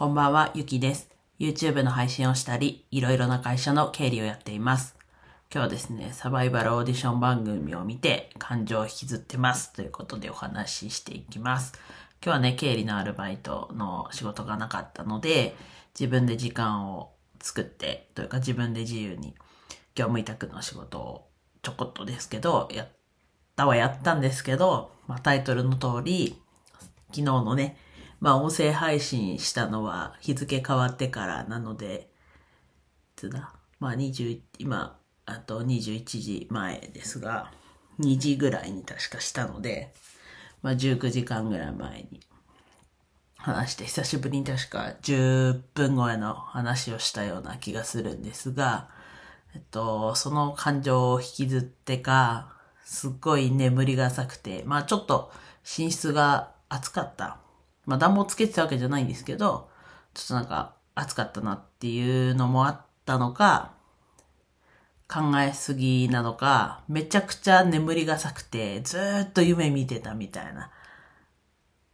[0.00, 1.10] こんばんは、ゆきです。
[1.38, 4.96] YouTube の配信をしたり、いろいろな会社の経理をやっています。
[5.52, 11.74] 今日はですね、サバイバルオーディション番組を見て感情を引きずってますということでお話ししていきます。
[12.24, 15.54] 今日はね、経理のアルバイトの仕事がなかったので、
[15.92, 19.34] 自分で時間を作って、というか自分で自由に
[19.94, 21.28] 業務委託の仕事を
[21.60, 22.88] ちょこっとですけど、やっ
[23.54, 26.40] たはやったんですけど、まあ、タイトルの通り、
[27.10, 27.76] 昨日のね、
[28.20, 32.10] まあ音声配信したのは日付変わってからなので、
[33.16, 37.50] いつだまあ20、今、あと21時前ですが、
[37.98, 39.92] 2時ぐらいに確かしたので、
[40.62, 42.20] まあ19時間ぐらい前に
[43.36, 48.90] 話して、久しぶりに確か10分超えの話をしたような気がするんですが、
[49.54, 52.52] えっと、その感情を引きずってか、
[52.84, 55.32] すっごい眠りが浅くて、まあちょっと
[55.78, 57.38] 寝室が暑かった。
[57.86, 59.70] まあ暖房つけてたわけじゃないんですけど、
[60.14, 63.72] ちょっとなんか暑かったなっていうのもあったのか、
[65.10, 70.70] 考えすぎなのか、めちゃくちゃ眠りが浅くて、ずーっと夢見てたみたいな、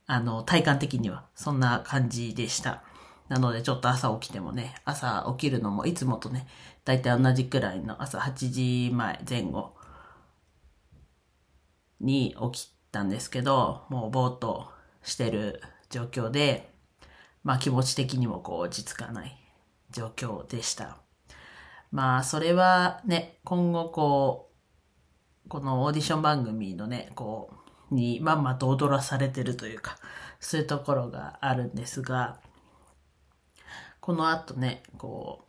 [0.07, 2.83] あの、体感的には、そんな感じでした。
[3.29, 6.47] なので、ちょっと朝起きてもね、朝起きるのもいつもとね、
[6.85, 9.75] だいたい同じくらいの朝8時前前後
[12.01, 14.71] に起きたんですけど、もうぼーっと
[15.03, 16.73] してる状況で、
[17.45, 19.37] まあ気持ち的にもこう落ち着かない
[19.91, 20.99] 状況でした。
[21.93, 24.51] まあそれはね、今後こ
[25.45, 27.51] う、このオーディション番組のね、こ
[27.91, 29.97] う、にまんまと踊らされてるというか、
[30.41, 32.41] そういうところがあるんですが、
[34.01, 35.45] この後ね、こ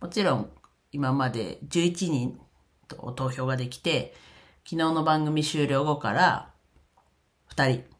[0.00, 0.50] う、もちろん
[0.92, 2.40] 今まで11人
[2.88, 4.14] と投票ができて、
[4.64, 6.50] 昨日の番組終了後から
[7.54, 7.93] 2人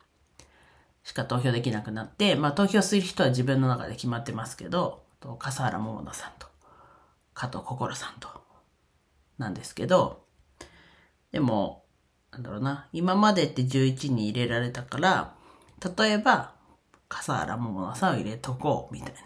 [1.05, 6.48] しか投票できなくなって、まあ投票する人は自分の中で決まってますけど、と笠原桃奈さんと
[7.34, 8.28] 加藤心さんと
[9.38, 10.24] なんですけど、
[11.33, 11.84] でも、
[12.30, 15.34] なんだろうな、今までって11人入れられたから、
[15.98, 16.55] 例えば、
[17.08, 19.18] 笠原桃奈さんを入れとこうみたいな、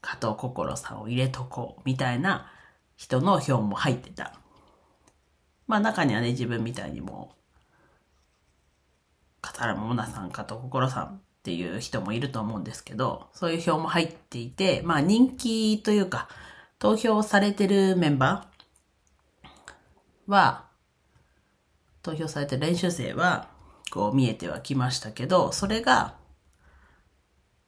[0.00, 2.50] 加藤心さんを入れとこうみたいな
[2.96, 4.38] 人の票も入ってた。
[5.66, 7.34] まあ中にはね、自分みたいにも、
[9.42, 16.28] 笠原桃奈さん、加藤心さんっていう人もいると思うんですけど、そういう票も入っていて、まあ人気というか、
[16.78, 20.66] 投票されてるメンバーは、
[22.02, 23.48] 投票されてる練習生は、
[23.90, 26.14] こう見えてはきましたけど、それが、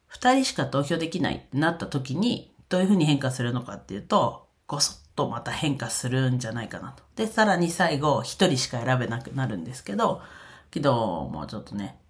[0.06, 7.02] 二人しか投票できないってなった時に、どういうふうに変化するのかっていうと、ごそっとまた変化するんじゃないかなと。
[7.16, 10.22] で、さらに最後、一人しか選べなくなるんですけど、
[10.74, 12.00] 昨日もうちょっとね、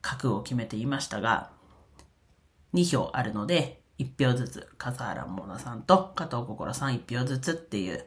[0.00, 1.50] 覚悟を決めていましたが、
[2.74, 8.06] 2票あるので、1票ずつ、笠原桃奈さんと加藤心さん1票ずつっていう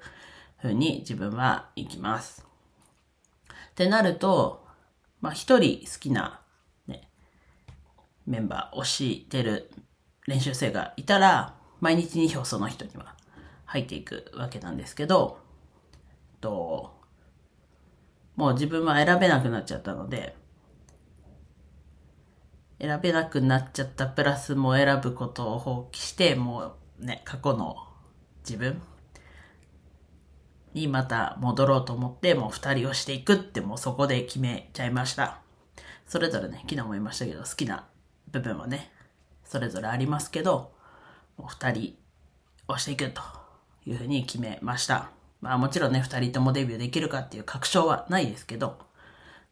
[0.61, 2.47] 風に自分は行きます。
[3.71, 4.65] ってなると、
[5.19, 6.39] まあ一人好きな、
[6.87, 7.09] ね、
[8.25, 9.69] メンバー、推してる
[10.25, 13.13] 練習生がいたら、毎日2票その人には
[13.65, 15.39] 入っていくわけなんですけど、
[16.39, 16.98] と、
[18.39, 20.33] もう自分は選べなくなっちゃったので、
[22.79, 27.75] 選べなくなっちゃったプラスも選ぶことを放棄して、もうね、過去の
[28.47, 28.81] 自分
[30.73, 35.41] にまた戻ろうと思って、もう二人をしていくってもうそこで決めちゃいました。
[36.07, 37.89] それぞれね、昨日も言いましたけど、好きな
[38.31, 38.89] 部分はね、
[39.43, 40.71] それぞれありますけど、
[41.35, 41.97] もう二人
[42.69, 43.21] をしていくと
[43.85, 45.18] いうふうに決めました。
[45.41, 48.79] まあもちろんね、二人ともデビューできるかっていう確証はないですけど、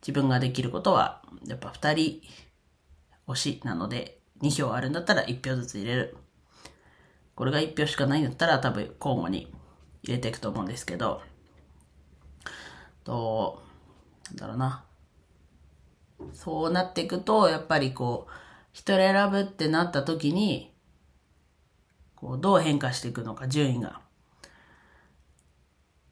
[0.01, 2.21] 自分ができることは、やっぱ二人
[3.27, 6.17] 推しなので、2票あるんだったら1票ずつ入れる。
[7.35, 9.53] これが1票しかないんだったら多分交互に
[10.03, 11.21] 入れていくと思うんですけど、
[13.03, 13.63] と、
[14.29, 14.83] なんだろうな。
[16.33, 18.31] そうなっていくと、やっぱりこう、
[18.73, 20.73] 一人選ぶってなった時に、
[22.15, 24.01] こう、どう変化していくのか、順位が。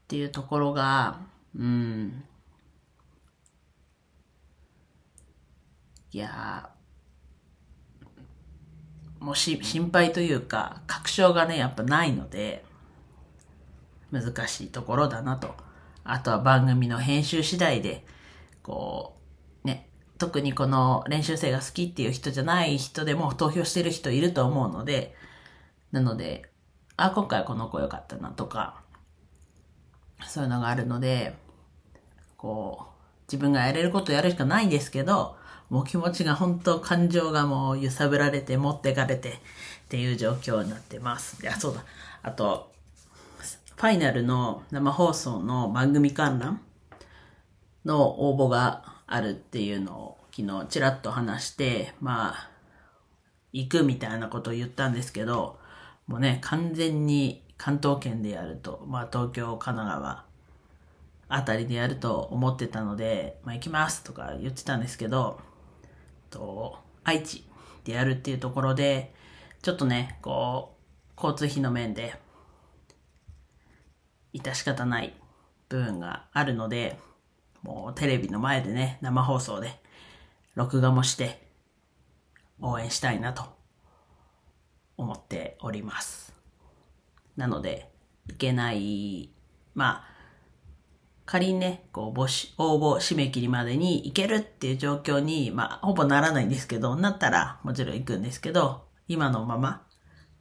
[0.06, 1.20] っていうところが、
[1.58, 2.24] うん。
[6.12, 6.70] いや
[9.20, 12.64] もうし心配というか、確証がね、やっぱないので、
[14.12, 15.56] 難しいところだなと。
[16.04, 18.06] あとは番組の編集次第で、
[18.62, 19.18] こ
[19.64, 25.16] う、ね、特にこの練習生が好きっていう人じゃない人でも投票してる人いると思うので、
[25.92, 26.52] なので、
[26.96, 28.85] あ、今回この子良かったなとか、
[30.28, 31.36] そういうのがあるので、
[32.38, 32.86] こう、
[33.28, 35.38] 自分がやれることやるしかないんですけど、
[35.70, 39.34] もう気持ちが本当感情がもう揺さぶられて持ってかれてっ
[39.90, 41.42] ていう状況になってます。
[41.42, 41.84] いや、そうだ。
[42.22, 42.72] あと、
[43.76, 46.62] ファイナルの生放送の番組観覧
[47.84, 52.50] の応募があるっていうのを昨日ちらっと話して、まあ、
[53.54, 55.60] 行くみたいなことを言ったんですけど、
[56.08, 60.26] もうね、完全に関東圏でやると、まあ東京、神奈川
[61.28, 65.40] あたりでやると思ってたので、まあ行きますとか言ってたんですけど、
[66.30, 67.48] と、愛知
[67.84, 69.14] でやるっていうところで、
[69.62, 72.16] ちょっとね、こう、交通費の面で、
[74.34, 75.14] 致し方ない
[75.70, 77.00] 部分があるので、
[77.64, 79.80] もうテレビの前でね、生放送で、
[80.56, 81.48] 録画もして、
[82.62, 83.44] 応援したいなと
[84.98, 86.25] 思っております。
[87.36, 87.92] なので、
[88.30, 89.32] いけない、
[89.74, 90.16] まあ、
[91.26, 99.88] 仮にね、こう、募集、応募締め切りまでに行けるっていう状況に、まあ、ほぼならないんですけど、なったらもちろん行くんですけど、今のまま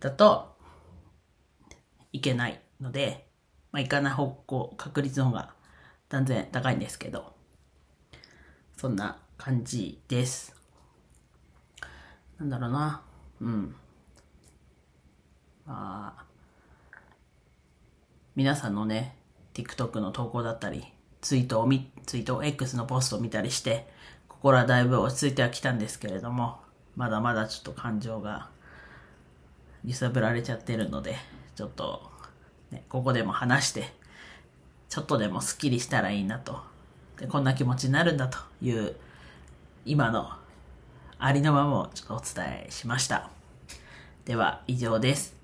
[0.01, 0.55] だと、
[2.13, 3.29] いけないので、
[3.73, 5.55] まあ、行かない方向、確率の方が
[6.09, 7.35] 断然高いんですけど、
[8.77, 10.55] そんな感じです。
[12.39, 13.03] なんだろうな。
[13.41, 13.77] うん。
[15.67, 16.25] まあ、
[18.37, 19.15] 皆さんのね、
[19.55, 20.85] TikTok の投稿だったり、
[21.21, 23.87] ツイートを見、ツイート、X のポストを見たりして、
[24.29, 26.59] 心はだいぶ落ち着いてはきたんですけれども、
[26.97, 28.49] まだまだちょっと感情が
[29.85, 31.15] 揺さぶられちゃってるので、
[31.55, 32.11] ちょっと、
[32.73, 33.93] ね、ここでも話して、
[34.89, 36.61] ちょっとでもスッキリしたらいいなと。
[37.19, 38.97] でこんな気持ちになるんだという、
[39.87, 40.29] 今の
[41.21, 43.31] ありのままをちょっとお伝えしました。
[44.25, 45.44] では以上です。